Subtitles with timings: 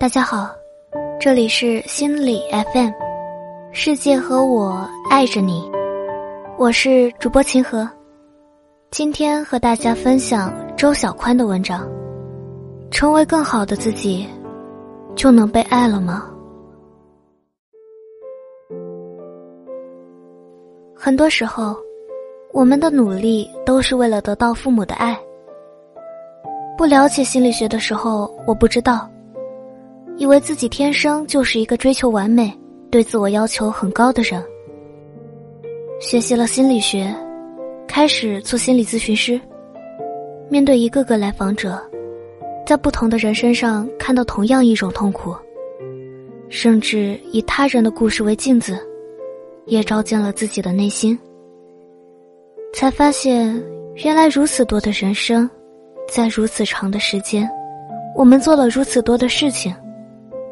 [0.00, 0.48] 大家好，
[1.20, 2.40] 这里是心理
[2.72, 2.90] FM，
[3.70, 5.70] 世界和我爱着你，
[6.56, 7.86] 我是主播秦河，
[8.90, 11.86] 今天和大家分享周小宽的文章，
[12.90, 14.26] 成为更好的自己，
[15.14, 16.30] 就能被爱了吗？
[20.96, 21.76] 很多时候，
[22.54, 25.14] 我们的努力都是为了得到父母的爱。
[26.78, 29.06] 不了解心理学的时候，我不知道，
[30.20, 32.52] 以为自己天生就是一个追求完美、
[32.90, 34.38] 对自我要求很高的人。
[35.98, 37.10] 学习了心理学，
[37.88, 39.40] 开始做心理咨询师，
[40.50, 41.82] 面对一个个来访者，
[42.66, 45.34] 在不同的人身上看到同样一种痛苦，
[46.50, 48.78] 甚至以他人的故事为镜子。
[49.64, 51.16] 也照见了自己的内心，
[52.74, 53.62] 才发现
[54.04, 55.48] 原来如此多的人生，
[56.08, 57.48] 在如此长的时间，
[58.16, 59.72] 我们做了如此多的事情，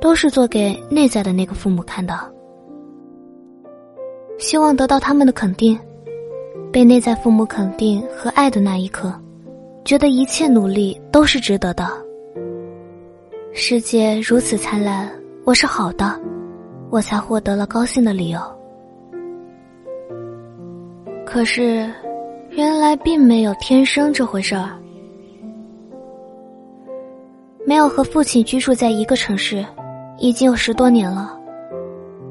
[0.00, 2.14] 都是做给内在的那个父母看的，
[4.38, 5.78] 希望得到他们的肯定，
[6.72, 9.12] 被内在父母肯定和爱的那一刻，
[9.84, 11.86] 觉得一切努力都是值得的。
[13.52, 15.10] 世界如此灿烂，
[15.44, 16.20] 我是好的，
[16.90, 18.38] 我才获得了高兴的理由。
[21.24, 21.90] 可是，
[22.50, 24.70] 原来并没有天生这回事儿。
[27.66, 29.64] 没有和父亲居住在一个城市，
[30.18, 31.36] 已经有十多年了。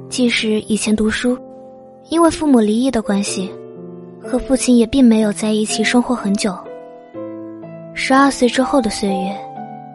[0.09, 1.38] 即使以前读书，
[2.09, 3.52] 因为父母离异的关系，
[4.22, 6.55] 和父亲也并没有在一起生活很久。
[7.94, 9.36] 十二岁之后的岁月，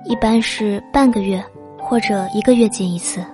[0.05, 1.42] 一般是半个月
[1.78, 3.24] 或者一个月见一次。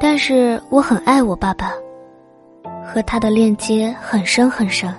[0.00, 1.72] 但是我很爱我爸爸。
[2.86, 4.94] 和他的链接很深很深。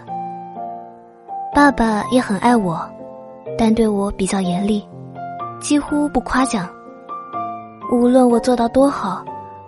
[1.54, 2.82] 爸爸也很爱我，
[3.60, 4.84] 但对我比较严厉，
[5.62, 6.68] 几乎不夸奖。
[7.92, 9.24] 无论我做到多好，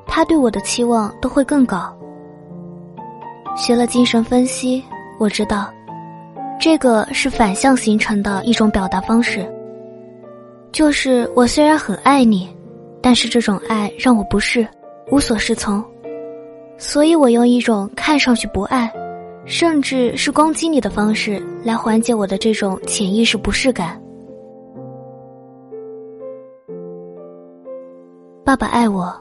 [0.06, 1.96] 他对我的期望都会更高。
[3.56, 4.84] 学了精神分析，
[5.20, 5.72] 我知道，
[6.60, 9.48] 这个是反向形成的一种表达方式。
[10.72, 12.50] 就是我虽然很爱你，
[13.02, 14.68] 但是这种爱让我不适，
[15.12, 15.84] 无所适从。
[16.78, 18.92] 所以我用一种看上去不爱，
[19.46, 24.00] 甚至是攻击你的方式来缓解我的这种潜意识不适感。
[28.48, 29.14] 爸爸爱我，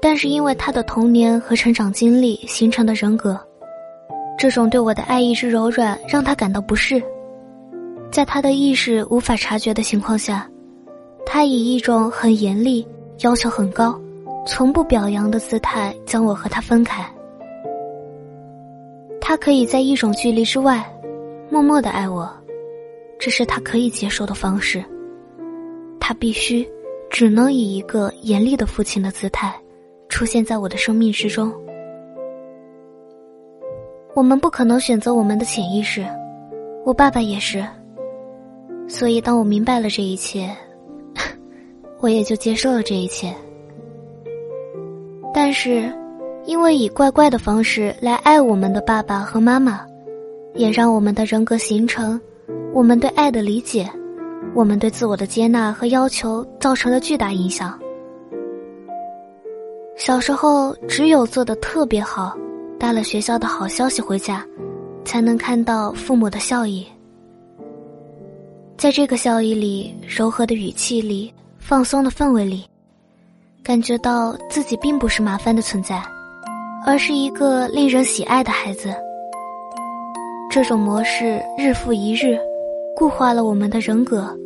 [0.00, 3.36] 但是因为他的童年和成长经历形成的人格，
[4.38, 7.02] 这种对我的爱意之柔软让他感到不适。
[8.12, 10.48] 在他的意识无法察觉的情况下，
[11.26, 12.86] 他以一种很严厉、
[13.22, 14.00] 要求很高。
[14.46, 17.04] 从不表扬的姿态将我和他分开。
[19.20, 20.88] 他可以在一种距离之外，
[21.50, 22.32] 默默的爱我，
[23.18, 24.84] 这是他可以接受的方式。
[25.98, 26.64] 他必须
[27.10, 29.54] 只能以一个严厉的父亲的姿态，
[30.08, 31.52] 出现在我的生命之中。
[34.14, 36.04] 我们不可能选择我们的潜意识，
[36.84, 37.64] 我爸爸也是。
[38.86, 40.50] 所以当我明白了这一切，
[42.00, 43.34] 我也就接受了这一切。
[45.32, 45.92] 但是，
[46.44, 49.84] 因为以怪怪的方式来爱我们的爸爸和妈妈，
[50.54, 52.20] 也让我们的人格形成，
[52.72, 53.90] 我们对爱的理解，
[54.54, 57.78] 我们对自我的接纳和要求造成了巨大影响。
[59.96, 62.36] 小时候，只有做的特别好，
[62.78, 64.46] 带了学校的好消息回家，
[65.04, 66.86] 才能看到父母的笑意。
[68.76, 72.64] 在这个笑意里，柔和的语气里，放松的氛围里。
[73.62, 76.02] 感觉到自己并不是麻烦的存在，
[76.84, 78.94] 而是一个令人喜爱的孩子。
[80.50, 82.38] 这种模式日复一日，
[82.94, 84.36] 固化了我们的人格，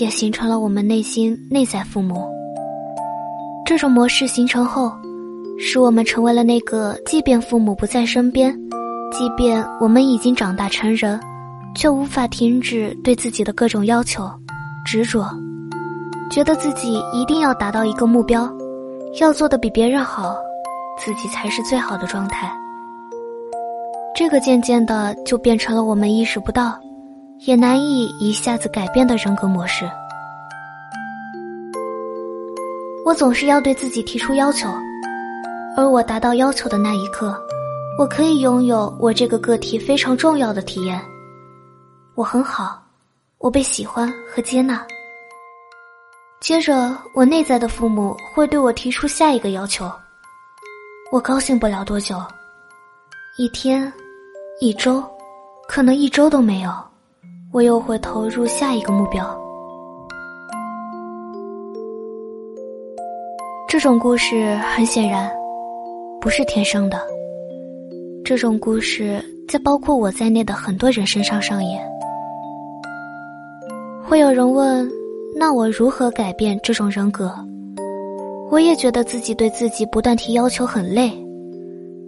[0.00, 2.24] 也形成了我们内心内在父母。
[3.64, 4.92] 这种模式形成后，
[5.58, 8.52] 使我们成为了那个即便父母不在身边，
[9.10, 11.18] 即便我们已经长大成人，
[11.74, 14.30] 却无法停止对自己的各种要求、
[14.84, 15.26] 执着。
[16.30, 18.52] 觉得自己一定要达到一个目标，
[19.20, 20.36] 要做的比别人好，
[20.98, 22.52] 自己才是最好的状态。
[24.14, 26.78] 这个渐渐的就变成了我们意识不到，
[27.40, 29.88] 也难以一下子改变的人格模式。
[33.04, 34.68] 我总是要对自己提出要求，
[35.76, 37.40] 而我达到要求的那一刻，
[37.98, 41.00] 我可以拥有我这个个体非常重要的体验：
[42.14, 42.82] 我很好，
[43.38, 44.84] 我被喜欢和接纳。
[46.40, 49.90] 接着，我内在的父母会对我提出下一个要求。
[51.12, 52.20] 我高兴不了多久，
[53.38, 53.90] 一天、
[54.60, 55.02] 一周，
[55.68, 56.70] 可能一周都没有，
[57.56, 59.26] 我又会投入下一个目标。
[63.66, 65.30] 这种故事很显然
[66.20, 67.00] 不是天生的。
[68.22, 71.82] 这种故事在包括我在内的很多人身上上演。
[74.04, 74.86] 会有人问：
[75.34, 77.34] 那我如何改变这种人格？
[78.50, 81.10] 我也觉得自己对自己不断提要求很累，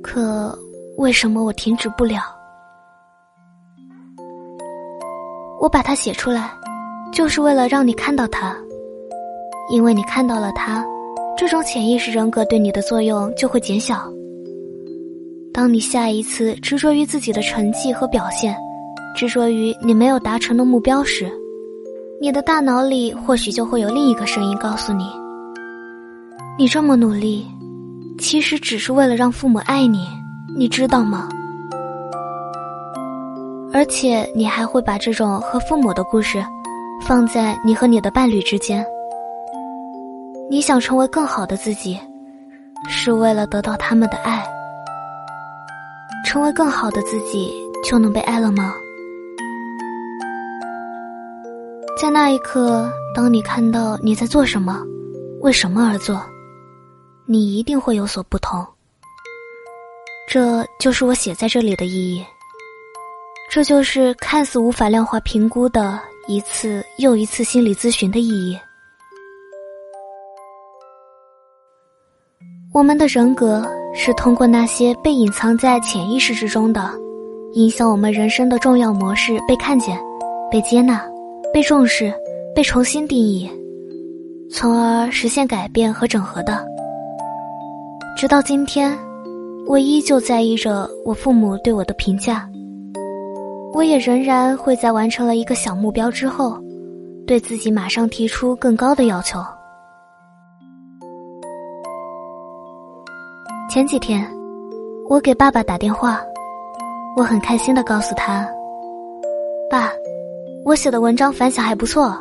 [0.02, 0.54] 可
[0.98, 2.37] 为什么我停止不了？
[5.60, 6.52] 我把它写出来，
[7.12, 8.56] 就是为了让你看到它，
[9.70, 10.84] 因为你看到了它，
[11.36, 14.10] 这种潜意识人格对你的作用就会减小。
[15.52, 18.56] 当你下一次执着于自己的成绩和表现，
[19.16, 21.28] 执着于你没有达成的目标时，
[22.20, 25.04] 你的大脑里或许就会有另一个声音告诉你。
[26.56, 27.44] 你这么努力，
[28.18, 30.06] 其实只是为了让父母爱你，
[30.56, 31.28] 你知道吗？
[33.78, 36.44] 而且你还会把这种和父母的故事，
[37.06, 38.84] 放在你和你的伴侣之间。
[40.50, 41.96] 你想成为更好的自己，
[42.88, 44.44] 是为了得到他们的爱。
[46.26, 47.52] 成为更好的自己，
[47.88, 48.74] 就能被爱了吗？
[52.02, 54.82] 在那一刻，当你看到你在做什么，
[55.40, 56.20] 为什么而做？
[57.26, 58.66] 你一定会有所不同，
[60.28, 62.26] 这就是我写在这里的意义。
[63.50, 68.58] 这就是看似无法量化评估的一次又一次心理咨询的意义。
[72.74, 76.90] 我们的人格是通过那些被隐藏在潜意识之中的，
[77.54, 79.98] 影响我们人生的重要模式被看见、
[80.50, 81.02] 被接纳、
[81.52, 82.12] 被重视、
[82.54, 83.50] 被重新定义，
[84.52, 86.64] 从而实现改变和整合的。
[88.16, 88.96] 直到今天，
[89.66, 92.48] 我依旧在意着我父母对我的评价。
[93.72, 96.58] 我也仍然会在完成了一个小目标之后，
[97.26, 99.38] 对自己马上提出更高的要求。
[103.70, 104.26] 前几天，
[105.08, 106.20] 我给爸爸打电话，
[107.16, 108.48] 我很开心的告诉他
[109.70, 109.90] ：“爸，
[110.64, 112.16] 我写的文章反响还不错，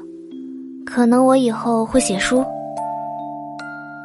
[0.85, 2.43] 可能我以后会写书。”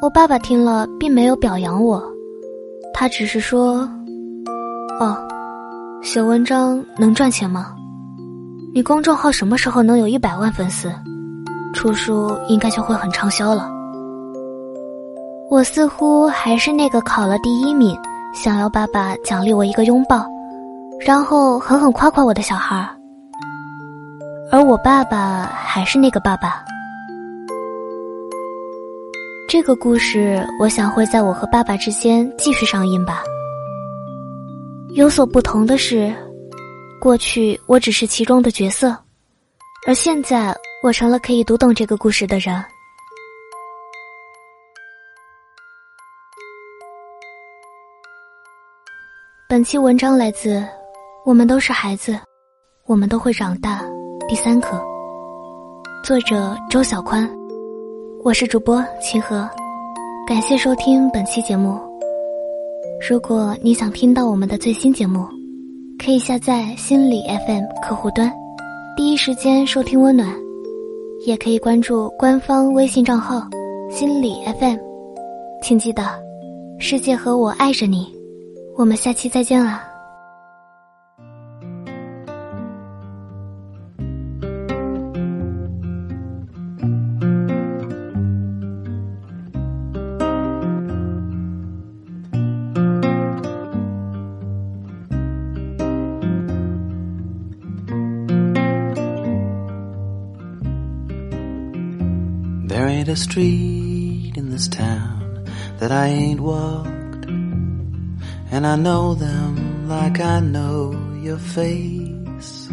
[0.01, 2.03] 我爸爸听了，并没有表扬我，
[2.95, 3.89] 他只是说
[4.99, 5.17] ：“哦，
[6.03, 7.75] 写文章能赚钱吗？
[8.75, 10.93] 你公众号什么时候能有一百万粉丝？
[11.73, 13.71] 出书应该就会很畅销了。”
[15.49, 17.97] 我似乎还是那个考了第一名，
[18.35, 20.27] 想要爸爸奖励我一个拥抱，
[21.07, 22.89] 然后狠狠夸夸我的小孩儿，
[24.51, 26.65] 而我爸爸还是那个爸爸。
[29.49, 33.23] 这个故事，我想会在我和爸爸之间继续上映吧。
[34.95, 36.15] 有所不同的是，
[37.01, 38.95] 过去我只是其中的角色，
[39.87, 40.55] 而现在
[40.85, 42.63] 我成了可以读懂这个故事的人。
[49.49, 50.57] 本期文章来自
[51.25, 52.19] 《我们都是孩子，
[52.85, 53.83] 我们都会长大》
[54.29, 54.79] 第三课，
[56.05, 57.29] 作者周小宽。
[58.23, 59.49] 我是主播秦河，
[60.27, 61.92] 感谢收听本期节目。
[63.09, 65.27] 如果你想听到我们的最新节目，
[65.99, 68.33] 可以下载心理 FM 客户端，
[68.97, 70.29] 第一时间收听温暖；
[71.27, 73.43] 也可以关注官方微信账号
[73.91, 74.79] 心理 FM。
[75.61, 76.05] 请记得，
[76.79, 78.07] 世界和我爱着你。
[78.77, 79.83] 我们下期再见了
[103.03, 105.45] ain't a street in this town
[105.81, 112.69] that I ain't walked, and I know them like I know your face.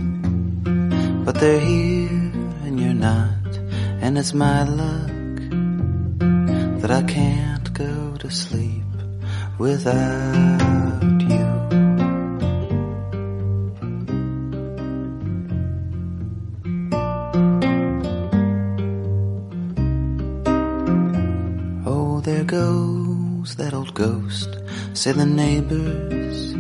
[1.26, 2.32] But they're here
[2.64, 3.58] and you're not,
[4.02, 5.40] and it's my luck
[6.82, 8.86] that I can't go to sleep
[9.58, 11.19] without
[22.50, 24.50] goes that old ghost,
[24.94, 26.54] say the neighbors.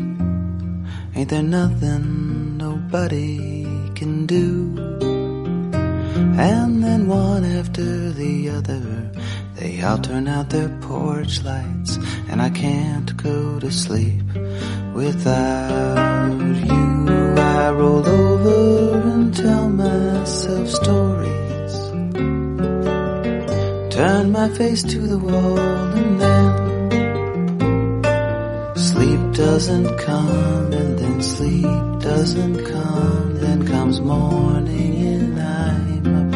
[1.16, 3.66] Ain't there nothing nobody
[3.96, 4.76] can do?
[6.38, 9.12] And then one after the other,
[9.56, 11.98] they all turn out their porch lights,
[12.30, 14.28] and I can't go to sleep
[14.94, 17.36] without you.
[17.36, 21.39] I roll over and tell myself stories
[24.00, 26.48] turn my face to the wall and then
[28.78, 33.36] sleep doesn't come and then sleep doesn't come.
[33.42, 36.29] Then comes morning and I'm